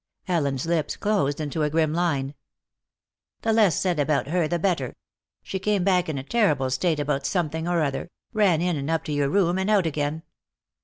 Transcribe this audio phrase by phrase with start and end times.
[0.27, 2.33] Ellen's lips closed in a grim line.
[3.43, 4.95] "The less said about her the better.
[5.43, 9.03] She came back in a terrible state about something or other, ran in and up
[9.03, 10.23] to your room, and out again.